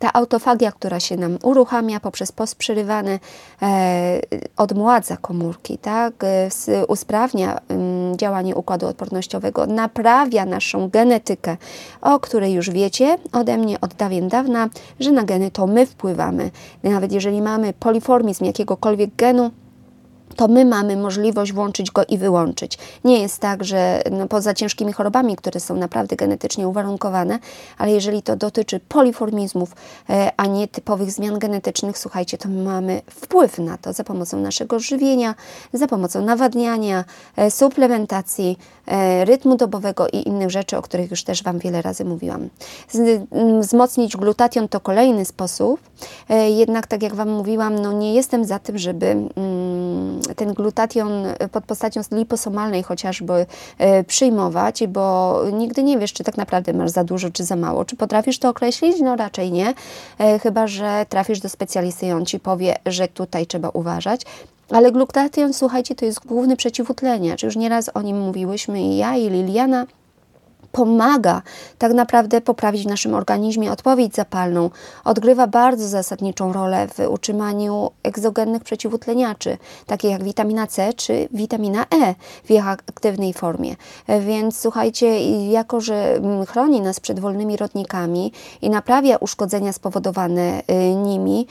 Ta 0.00 0.12
autofagia, 0.12 0.72
która 0.72 1.00
się 1.00 1.16
nam 1.16 1.38
uruchamia 1.42 2.00
poprzez 2.00 2.32
post 2.32 2.54
przerywany, 2.54 3.18
e, 3.62 4.20
odmładza 4.56 5.16
komórki, 5.16 5.78
tak? 5.78 6.24
E, 6.24 6.86
usprawnia 6.86 7.60
um, 7.68 8.16
działanie 8.16 8.54
układu 8.54 8.86
odpornościowego, 8.86 9.66
naprawia 9.66 10.46
naszą 10.46 10.88
genetykę, 10.88 11.56
o 12.00 12.20
której 12.20 12.52
już 12.52 12.70
wiecie 12.70 13.18
ode 13.32 13.56
mnie 13.56 13.80
od 13.80 13.94
dawien 13.94 14.28
dawna, 14.28 14.68
że 15.00 15.12
na 15.12 15.22
geny 15.22 15.50
to 15.50 15.66
my 15.66 15.86
wpływamy. 15.86 16.50
Nawet 16.82 17.12
jeżeli 17.12 17.42
mamy 17.42 17.72
poliformizm 17.72 18.44
jakiegokolwiek 18.44 19.10
genu, 19.16 19.50
to 20.36 20.48
my 20.48 20.64
mamy 20.64 20.96
możliwość 20.96 21.52
włączyć 21.52 21.90
go 21.90 22.04
i 22.04 22.18
wyłączyć. 22.18 22.78
Nie 23.04 23.20
jest 23.20 23.38
tak, 23.38 23.64
że 23.64 24.02
no, 24.10 24.28
poza 24.28 24.54
ciężkimi 24.54 24.92
chorobami, 24.92 25.36
które 25.36 25.60
są 25.60 25.76
naprawdę 25.76 26.16
genetycznie 26.16 26.68
uwarunkowane, 26.68 27.38
ale 27.78 27.92
jeżeli 27.92 28.22
to 28.22 28.36
dotyczy 28.36 28.80
poliformizmów, 28.88 29.72
e, 30.10 30.32
a 30.36 30.46
nie 30.46 30.68
typowych 30.68 31.10
zmian 31.10 31.38
genetycznych, 31.38 31.98
słuchajcie, 31.98 32.38
to 32.38 32.48
my 32.48 32.62
mamy 32.62 33.02
wpływ 33.10 33.58
na 33.58 33.78
to 33.78 33.92
za 33.92 34.04
pomocą 34.04 34.40
naszego 34.40 34.78
żywienia, 34.78 35.34
za 35.72 35.86
pomocą 35.86 36.24
nawadniania, 36.24 37.04
e, 37.36 37.50
suplementacji, 37.50 38.58
e, 38.86 39.24
rytmu 39.24 39.56
dobowego 39.56 40.08
i 40.08 40.28
innych 40.28 40.50
rzeczy, 40.50 40.76
o 40.76 40.82
których 40.82 41.10
już 41.10 41.24
też 41.24 41.42
Wam 41.42 41.58
wiele 41.58 41.82
razy 41.82 42.04
mówiłam. 42.04 42.48
Wzmocnić 43.60 44.16
glutation 44.16 44.68
to 44.68 44.80
kolejny 44.80 45.24
sposób, 45.24 45.80
jednak 46.48 46.86
tak 46.86 47.02
jak 47.02 47.14
Wam 47.14 47.30
mówiłam, 47.30 47.78
no 47.78 47.92
nie 47.92 48.14
jestem 48.14 48.44
za 48.44 48.58
tym, 48.58 48.78
żeby 48.78 49.06
mm, 49.06 50.19
ten 50.36 50.54
glutation 50.54 51.24
pod 51.52 51.64
postacią 51.64 52.00
liposomalnej 52.12 52.82
chociażby 52.82 53.46
e, 53.78 54.04
przyjmować, 54.04 54.86
bo 54.86 55.36
nigdy 55.52 55.82
nie 55.82 55.98
wiesz, 55.98 56.12
czy 56.12 56.24
tak 56.24 56.36
naprawdę 56.36 56.72
masz 56.72 56.90
za 56.90 57.04
dużo, 57.04 57.30
czy 57.30 57.44
za 57.44 57.56
mało. 57.56 57.84
Czy 57.84 57.96
potrafisz 57.96 58.38
to 58.38 58.48
określić? 58.48 59.00
No 59.00 59.16
raczej 59.16 59.52
nie, 59.52 59.74
e, 60.18 60.38
chyba 60.38 60.66
że 60.66 61.06
trafisz 61.08 61.40
do 61.40 61.48
specjalisty 61.48 62.06
i 62.06 62.12
on 62.12 62.26
ci 62.26 62.40
powie, 62.40 62.76
że 62.86 63.08
tutaj 63.08 63.46
trzeba 63.46 63.68
uważać. 63.68 64.22
Ale 64.70 64.92
glutation, 64.92 65.52
słuchajcie, 65.52 65.94
to 65.94 66.04
jest 66.04 66.26
główny 66.26 66.56
przeciwutleniacz. 66.56 67.42
Już 67.42 67.56
nieraz 67.56 67.90
o 67.94 68.02
nim 68.02 68.20
mówiłyśmy 68.20 68.82
i 68.82 68.96
ja, 68.96 69.16
i 69.16 69.30
Liliana 69.30 69.86
pomaga 70.72 71.42
tak 71.78 71.92
naprawdę 71.92 72.40
poprawić 72.40 72.82
w 72.82 72.88
naszym 72.88 73.14
organizmie 73.14 73.72
odpowiedź 73.72 74.14
zapalną, 74.14 74.70
odgrywa 75.04 75.46
bardzo 75.46 75.88
zasadniczą 75.88 76.52
rolę 76.52 76.88
w 76.88 76.98
utrzymaniu 77.08 77.90
egzogennych 78.02 78.64
przeciwutleniaczy, 78.64 79.58
takich 79.86 80.10
jak 80.10 80.24
witamina 80.24 80.66
C 80.66 80.92
czy 80.92 81.28
witamina 81.32 81.82
E 81.82 82.14
w 82.44 82.50
ich 82.50 82.68
aktywnej 82.68 83.32
formie. 83.32 83.76
Więc 84.20 84.58
słuchajcie, 84.58 85.20
jako 85.50 85.80
że 85.80 86.14
mm, 86.14 86.46
chroni 86.46 86.80
nas 86.80 87.00
przed 87.00 87.20
wolnymi 87.20 87.56
rodnikami 87.56 88.32
i 88.62 88.70
naprawia 88.70 89.16
uszkodzenia 89.16 89.72
spowodowane 89.72 90.62
y, 90.70 90.94
nimi, 90.94 91.46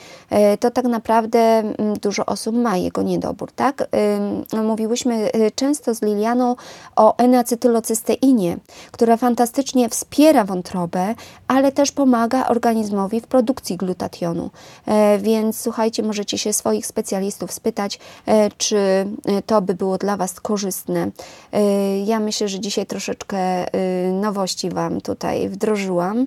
y, 0.54 0.58
to 0.58 0.70
tak 0.70 0.84
naprawdę 0.84 1.38
mm, 1.38 1.74
dużo 2.02 2.26
osób 2.26 2.56
ma 2.56 2.76
jego 2.76 3.02
niedobór. 3.02 3.52
Tak? 3.52 3.88
Mówiłyśmy 4.64 5.34
y, 5.34 5.50
często 5.54 5.94
z 5.94 6.02
Lilianą 6.02 6.56
o 6.96 7.16
enacytylocysteinie, 7.16 8.56
która 8.90 9.09
która 9.10 9.18
fantastycznie 9.18 9.88
wspiera 9.88 10.44
wątrobę, 10.44 11.14
ale 11.48 11.72
też 11.72 11.92
pomaga 11.92 12.46
organizmowi 12.46 13.20
w 13.20 13.26
produkcji 13.26 13.76
glutationu. 13.76 14.50
E, 14.86 15.18
więc 15.18 15.60
słuchajcie, 15.60 16.02
możecie 16.02 16.38
się 16.38 16.52
swoich 16.52 16.86
specjalistów 16.86 17.52
spytać, 17.52 17.98
e, 18.26 18.50
czy 18.50 18.76
e, 18.76 19.06
to 19.46 19.62
by 19.62 19.74
było 19.74 19.98
dla 19.98 20.16
Was 20.16 20.40
korzystne. 20.40 21.10
Ja 22.04 22.20
myślę, 22.20 22.48
że 22.48 22.60
dzisiaj 22.60 22.86
troszeczkę 22.86 23.66
nowości 24.20 24.70
Wam 24.70 25.00
tutaj 25.00 25.48
wdrożyłam. 25.48 26.26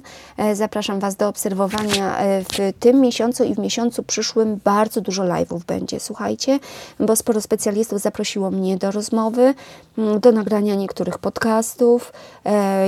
Zapraszam 0.54 1.00
Was 1.00 1.16
do 1.16 1.28
obserwowania 1.28 2.18
w 2.20 2.74
tym 2.80 3.02
miesiącu 3.02 3.44
i 3.44 3.56
w 3.56 3.60
miesiącu 3.60 4.04
przyszłym 4.04 4.60
bardzo 4.64 5.02
dużo 5.02 5.24
live'ów 5.24 5.60
będzie. 5.68 6.00
Słuchajcie, 6.00 6.60
bo 7.00 7.16
sporo 7.16 7.42
specjalistów 7.42 8.02
zaprosiło 8.02 8.52
mnie 8.52 8.78
do 8.78 8.92
rozmowy, 8.92 9.54
do 10.20 10.32
nagrania 10.32 10.76
niektórych 10.76 11.18
podcastów. 11.18 12.14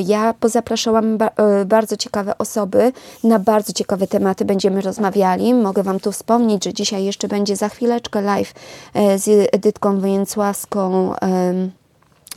Ja 0.05 0.33
pozapraszałam 0.33 1.17
e, 1.21 1.65
bardzo 1.65 1.97
ciekawe 1.97 2.37
osoby 2.37 2.91
na 3.23 3.39
bardzo 3.39 3.73
ciekawe 3.73 4.07
tematy 4.07 4.45
będziemy 4.45 4.81
rozmawiali. 4.81 5.53
Mogę 5.53 5.83
Wam 5.83 5.99
tu 5.99 6.11
wspomnieć, 6.11 6.63
że 6.63 6.73
dzisiaj 6.73 7.03
jeszcze 7.03 7.27
będzie 7.27 7.55
za 7.55 7.69
chwileczkę 7.69 8.21
live 8.21 8.53
e, 8.93 9.19
z 9.19 9.49
Edytką 9.51 10.01
Więcławską 10.01 11.13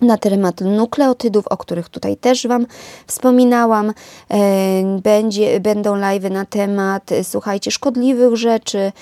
na 0.02 0.18
temat 0.18 0.60
nukleotydów, 0.60 1.46
o 1.46 1.56
których 1.56 1.88
tutaj 1.88 2.16
też 2.16 2.46
Wam 2.46 2.66
wspominałam. 3.06 3.92
E, 4.30 5.00
będzie, 5.02 5.60
będą 5.60 5.96
live 5.96 6.30
na 6.30 6.44
temat, 6.44 7.10
słuchajcie, 7.22 7.70
szkodliwych 7.70 8.36
rzeczy, 8.36 8.92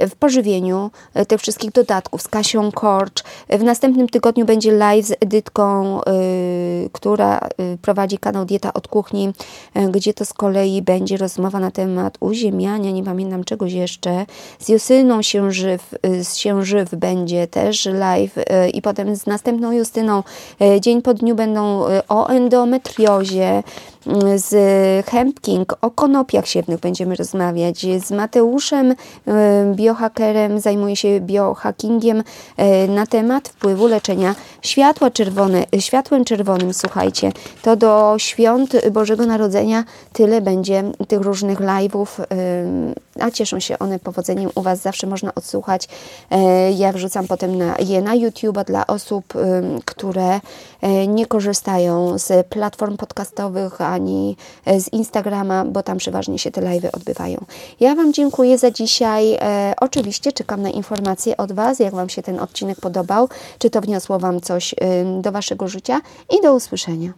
w 0.00 0.16
pożywieniu 0.16 0.90
e, 1.14 1.26
tych 1.26 1.40
wszystkich 1.40 1.72
dodatków 1.72 2.22
z 2.22 2.28
Kasią 2.28 2.72
Korcz. 2.72 3.22
W 3.48 3.62
następnym 3.62 4.08
tygodniu 4.08 4.46
będzie 4.46 4.72
live 4.72 5.06
z 5.06 5.12
Edytką, 5.20 6.00
y, 6.00 6.90
która 6.92 7.38
y, 7.38 7.78
prowadzi 7.82 8.18
kanał 8.18 8.44
Dieta 8.44 8.72
od 8.72 8.88
Kuchni, 8.88 9.32
y, 9.76 9.90
gdzie 9.90 10.14
to 10.14 10.24
z 10.24 10.32
kolei 10.32 10.82
będzie 10.82 11.16
rozmowa 11.16 11.60
na 11.60 11.70
temat 11.70 12.16
uziemiania, 12.20 12.90
nie 12.90 13.04
pamiętam 13.04 13.44
czegoś 13.44 13.72
jeszcze. 13.72 14.26
Z 14.58 14.68
Justyną 14.68 15.22
Siężyw, 15.22 15.94
Siężyw 16.34 16.94
będzie 16.94 17.46
też 17.46 17.86
live 17.86 18.34
i 18.74 18.82
potem 18.82 19.16
z 19.16 19.26
następną 19.26 19.72
Justyną 19.72 20.22
dzień 20.80 21.02
po 21.02 21.14
dniu 21.14 21.34
będą 21.34 21.84
o 22.08 22.28
endometriozie, 22.28 23.62
z 24.36 24.54
Hempking 25.06 25.74
o 25.80 25.90
konopiach 25.90 26.46
siewnych 26.46 26.80
będziemy 26.80 27.16
rozmawiać, 27.16 27.86
z 27.98 28.10
Mateuszem, 28.10 28.94
biohackerem, 29.74 30.60
zajmuje 30.60 30.96
się 30.96 31.20
biohackingiem 31.20 32.22
e, 32.56 32.88
na 32.88 33.06
temat 33.06 33.48
wpływu 33.48 33.86
leczenia 33.86 34.34
światła 34.66 35.10
czerwone, 35.10 35.64
światłem 35.78 36.24
czerwonym. 36.24 36.74
Słuchajcie, 36.74 37.32
to 37.62 37.76
do 37.76 38.14
świąt 38.18 38.76
Bożego 38.92 39.26
Narodzenia 39.26 39.84
tyle 40.12 40.40
będzie 40.40 40.84
tych 41.08 41.20
różnych 41.20 41.60
live'ów, 41.60 42.06
e, 42.20 43.24
a 43.24 43.30
cieszą 43.30 43.60
się 43.60 43.78
one 43.78 43.98
powodzeniem. 43.98 44.50
U 44.54 44.62
Was 44.62 44.80
zawsze 44.80 45.06
można 45.06 45.34
odsłuchać. 45.34 45.88
E, 46.30 46.72
ja 46.72 46.92
wrzucam 46.92 47.26
potem 47.26 47.58
na, 47.58 47.76
je 47.78 48.02
na 48.02 48.14
YouTube 48.14 48.64
dla 48.64 48.86
osób, 48.86 49.34
które 49.84 50.40
nie 51.08 51.26
korzystają 51.26 52.18
z 52.18 52.46
platform 52.46 52.96
podcastowych 52.96 53.80
ani 53.80 54.36
z 54.78 54.92
Instagrama, 54.92 55.64
bo 55.64 55.82
tam 55.82 55.98
przeważnie 55.98 56.38
się 56.38 56.50
te 56.50 56.60
live'y 56.60 56.88
odbywają. 56.92 57.44
Ja 57.80 57.94
Wam 57.94 58.12
dziękuję 58.12 58.58
za 58.58 58.70
dzisiaj. 58.70 59.38
Oczywiście 59.80 60.32
czekam 60.32 60.62
na 60.62 60.70
informacje 60.70 61.36
od 61.36 61.52
Was, 61.52 61.78
jak 61.78 61.94
Wam 61.94 62.08
się 62.08 62.22
ten 62.22 62.40
odcinek 62.40 62.80
podobał, 62.80 63.28
czy 63.58 63.70
to 63.70 63.80
wniosło 63.80 64.18
Wam 64.18 64.40
coś 64.56 64.74
do 65.22 65.32
Waszego 65.32 65.68
życia 65.68 66.00
i 66.38 66.42
do 66.42 66.54
usłyszenia. 66.54 67.12